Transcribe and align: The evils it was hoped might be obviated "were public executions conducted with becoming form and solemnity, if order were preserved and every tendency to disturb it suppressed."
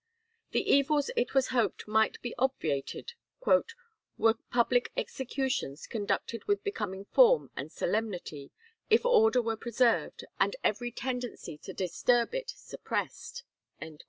The 0.49 0.67
evils 0.67 1.11
it 1.15 1.35
was 1.35 1.49
hoped 1.49 1.87
might 1.87 2.19
be 2.23 2.33
obviated 2.39 3.13
"were 4.17 4.33
public 4.49 4.91
executions 4.97 5.85
conducted 5.85 6.43
with 6.45 6.63
becoming 6.63 7.05
form 7.05 7.51
and 7.55 7.71
solemnity, 7.71 8.49
if 8.89 9.05
order 9.05 9.43
were 9.43 9.57
preserved 9.57 10.25
and 10.39 10.55
every 10.63 10.89
tendency 10.91 11.55
to 11.59 11.73
disturb 11.73 12.33
it 12.33 12.49
suppressed." 12.49 13.43